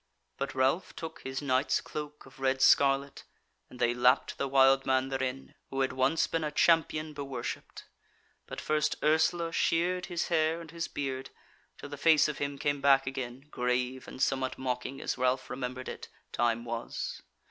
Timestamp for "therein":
5.09-5.53